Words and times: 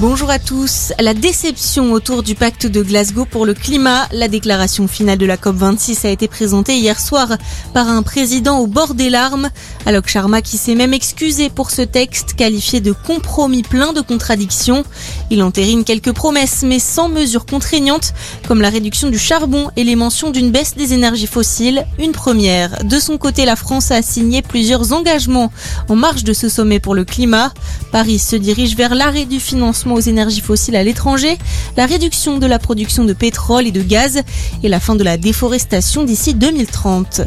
Bonjour 0.00 0.28
à 0.28 0.40
tous. 0.40 0.92
La 0.98 1.14
déception 1.14 1.92
autour 1.92 2.24
du 2.24 2.34
pacte 2.34 2.66
de 2.66 2.82
Glasgow 2.82 3.26
pour 3.26 3.46
le 3.46 3.54
climat. 3.54 4.08
La 4.10 4.26
déclaration 4.26 4.88
finale 4.88 5.18
de 5.18 5.24
la 5.24 5.36
COP26 5.36 6.04
a 6.04 6.10
été 6.10 6.26
présentée 6.26 6.76
hier 6.76 6.98
soir 6.98 7.28
par 7.72 7.88
un 7.88 8.02
président 8.02 8.58
au 8.58 8.66
bord 8.66 8.94
des 8.94 9.08
larmes. 9.08 9.50
Alok 9.86 10.08
Sharma 10.08 10.42
qui 10.42 10.56
s'est 10.56 10.74
même 10.74 10.94
excusé 10.94 11.48
pour 11.48 11.70
ce 11.70 11.82
texte 11.82 12.34
qualifié 12.34 12.80
de 12.80 12.90
compromis 12.90 13.62
plein 13.62 13.92
de 13.92 14.00
contradictions. 14.00 14.84
Il 15.30 15.44
entérine 15.44 15.84
quelques 15.84 16.12
promesses 16.12 16.64
mais 16.64 16.80
sans 16.80 17.08
mesures 17.08 17.46
contraignantes 17.46 18.14
comme 18.48 18.62
la 18.62 18.70
réduction 18.70 19.10
du 19.10 19.18
charbon 19.18 19.70
et 19.76 19.84
les 19.84 19.96
mentions 19.96 20.32
d'une 20.32 20.50
baisse 20.50 20.74
des 20.74 20.92
énergies 20.92 21.28
fossiles. 21.28 21.86
Une 22.00 22.12
première. 22.12 22.84
De 22.84 22.98
son 22.98 23.16
côté, 23.16 23.44
la 23.44 23.56
France 23.56 23.92
a 23.92 24.02
signé 24.02 24.42
plusieurs 24.42 24.92
engagements 24.92 25.52
en 25.88 25.94
marge 25.94 26.24
de 26.24 26.32
ce 26.32 26.48
sommet 26.48 26.80
pour 26.80 26.96
le 26.96 27.04
climat. 27.04 27.52
Paris 27.92 28.18
se 28.18 28.34
dirige 28.34 28.74
vers 28.74 28.96
l'arrêt 28.96 29.24
du 29.24 29.38
financement 29.38 29.83
aux 29.92 30.00
énergies 30.00 30.40
fossiles 30.40 30.76
à 30.76 30.82
l'étranger, 30.82 31.36
la 31.76 31.86
réduction 31.86 32.38
de 32.38 32.46
la 32.46 32.58
production 32.58 33.04
de 33.04 33.12
pétrole 33.12 33.66
et 33.66 33.72
de 33.72 33.82
gaz 33.82 34.22
et 34.62 34.68
la 34.68 34.80
fin 34.80 34.94
de 34.94 35.04
la 35.04 35.16
déforestation 35.16 36.04
d'ici 36.04 36.34
2030. 36.34 37.20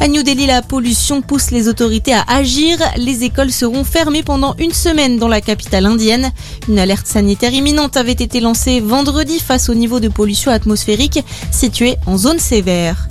À 0.00 0.08
New 0.08 0.22
Delhi, 0.22 0.46
la 0.46 0.62
pollution 0.62 1.22
pousse 1.22 1.50
les 1.50 1.68
autorités 1.68 2.12
à 2.12 2.24
agir. 2.26 2.78
Les 2.96 3.24
écoles 3.24 3.52
seront 3.52 3.84
fermées 3.84 4.22
pendant 4.22 4.54
une 4.58 4.72
semaine 4.72 5.18
dans 5.18 5.28
la 5.28 5.40
capitale 5.40 5.86
indienne. 5.86 6.32
Une 6.68 6.78
alerte 6.78 7.06
sanitaire 7.06 7.52
imminente 7.52 7.96
avait 7.96 8.12
été 8.12 8.40
lancée 8.40 8.80
vendredi 8.80 9.38
face 9.38 9.68
au 9.68 9.74
niveau 9.74 10.00
de 10.00 10.08
pollution 10.08 10.50
atmosphérique 10.50 11.20
situé 11.52 11.96
en 12.06 12.16
zone 12.16 12.38
sévère. 12.38 13.09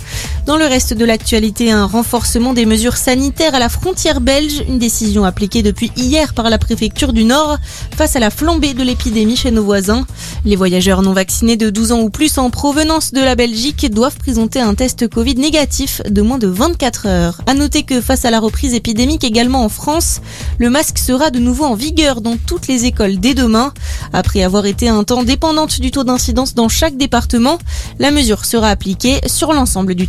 Dans 0.50 0.56
le 0.56 0.66
reste 0.66 0.94
de 0.94 1.04
l'actualité, 1.04 1.70
un 1.70 1.86
renforcement 1.86 2.54
des 2.54 2.66
mesures 2.66 2.96
sanitaires 2.96 3.54
à 3.54 3.60
la 3.60 3.68
frontière 3.68 4.20
belge, 4.20 4.64
une 4.66 4.80
décision 4.80 5.24
appliquée 5.24 5.62
depuis 5.62 5.92
hier 5.96 6.34
par 6.34 6.50
la 6.50 6.58
préfecture 6.58 7.12
du 7.12 7.22
Nord 7.22 7.56
face 7.96 8.16
à 8.16 8.18
la 8.18 8.30
flambée 8.30 8.74
de 8.74 8.82
l'épidémie 8.82 9.36
chez 9.36 9.52
nos 9.52 9.62
voisins. 9.62 10.04
Les 10.44 10.56
voyageurs 10.56 11.02
non 11.02 11.12
vaccinés 11.12 11.56
de 11.56 11.70
12 11.70 11.92
ans 11.92 12.00
ou 12.00 12.10
plus 12.10 12.36
en 12.36 12.50
provenance 12.50 13.12
de 13.12 13.20
la 13.20 13.36
Belgique 13.36 13.88
doivent 13.92 14.16
présenter 14.16 14.58
un 14.58 14.74
test 14.74 15.06
Covid 15.06 15.36
négatif 15.36 16.02
de 16.10 16.20
moins 16.20 16.38
de 16.38 16.48
24 16.48 17.06
heures. 17.06 17.40
À 17.46 17.54
noter 17.54 17.84
que 17.84 18.00
face 18.00 18.24
à 18.24 18.32
la 18.32 18.40
reprise 18.40 18.74
épidémique 18.74 19.22
également 19.22 19.64
en 19.64 19.68
France, 19.68 20.20
le 20.58 20.68
masque 20.68 20.98
sera 20.98 21.30
de 21.30 21.38
nouveau 21.38 21.66
en 21.66 21.76
vigueur 21.76 22.22
dans 22.22 22.36
toutes 22.36 22.66
les 22.66 22.86
écoles 22.86 23.20
dès 23.20 23.34
demain. 23.34 23.72
Après 24.12 24.42
avoir 24.42 24.66
été 24.66 24.88
un 24.88 25.04
temps 25.04 25.22
dépendante 25.22 25.80
du 25.80 25.92
taux 25.92 26.02
d'incidence 26.02 26.54
dans 26.54 26.68
chaque 26.68 26.96
département, 26.96 27.58
la 28.00 28.10
mesure 28.10 28.44
sera 28.44 28.68
appliquée 28.68 29.20
sur 29.28 29.52
l'ensemble 29.52 29.94
du 29.94 30.08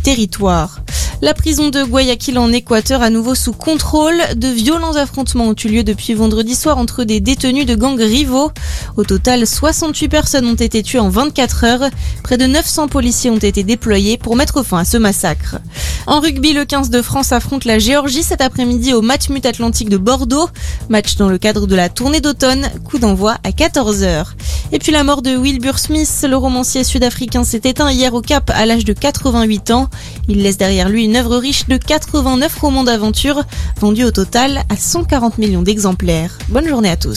La 1.20 1.34
prison 1.34 1.68
de 1.68 1.84
Guayaquil 1.84 2.38
en 2.38 2.52
Équateur 2.52 3.02
à 3.02 3.10
nouveau 3.10 3.34
sous 3.34 3.52
contrôle. 3.52 4.16
De 4.34 4.48
violents 4.48 4.96
affrontements 4.96 5.44
ont 5.44 5.54
eu 5.54 5.68
lieu 5.68 5.84
depuis 5.84 6.14
vendredi 6.14 6.54
soir 6.54 6.78
entre 6.78 7.04
des 7.04 7.20
détenus 7.20 7.66
de 7.66 7.74
gangs 7.74 8.00
rivaux. 8.00 8.50
Au 8.96 9.04
total, 9.04 9.46
68 9.46 10.08
personnes 10.08 10.46
ont 10.46 10.54
été 10.54 10.82
tuées 10.82 10.98
en 10.98 11.10
24 11.10 11.64
heures. 11.64 11.90
Près 12.24 12.38
de 12.38 12.46
900 12.46 12.88
policiers 12.88 13.30
ont 13.30 13.38
été 13.38 13.62
déployés 13.62 14.18
pour 14.18 14.34
mettre 14.34 14.64
fin 14.64 14.78
à 14.78 14.84
ce 14.84 14.96
massacre. 14.96 15.58
En 16.06 16.18
rugby, 16.18 16.52
le 16.52 16.64
15 16.64 16.90
de 16.90 17.02
France 17.02 17.30
affronte 17.30 17.64
la 17.64 17.78
Géorgie 17.78 18.24
cet 18.24 18.40
après-midi 18.40 18.92
au 18.92 19.02
match 19.02 19.28
Mut 19.28 19.46
Atlantique 19.46 19.90
de 19.90 19.98
Bordeaux. 19.98 20.48
Match 20.88 21.16
dans 21.16 21.28
le 21.28 21.38
cadre 21.38 21.66
de 21.68 21.76
la 21.76 21.88
tournée 21.88 22.20
d'automne. 22.20 22.68
Coup 22.84 22.98
d'envoi 22.98 23.36
à 23.44 23.50
14h. 23.50 24.26
Et 24.74 24.78
puis 24.78 24.90
la 24.90 25.04
mort 25.04 25.20
de 25.20 25.36
Wilbur 25.36 25.78
Smith, 25.78 26.24
le 26.26 26.34
romancier 26.34 26.82
sud-africain, 26.82 27.44
s'est 27.44 27.60
éteint 27.64 27.92
hier 27.92 28.14
au 28.14 28.22
Cap 28.22 28.50
à 28.54 28.64
l'âge 28.64 28.86
de 28.86 28.94
88 28.94 29.70
ans. 29.70 29.90
Il 30.28 30.42
laisse 30.42 30.56
derrière 30.56 30.88
lui 30.88 31.04
une 31.04 31.14
œuvre 31.14 31.36
riche 31.36 31.68
de 31.68 31.76
89 31.76 32.58
romans 32.58 32.82
d'aventure, 32.82 33.42
vendus 33.80 34.04
au 34.04 34.10
total 34.10 34.62
à 34.70 34.76
140 34.76 35.36
millions 35.36 35.62
d'exemplaires. 35.62 36.38
Bonne 36.48 36.66
journée 36.66 36.88
à 36.88 36.96
tous. 36.96 37.10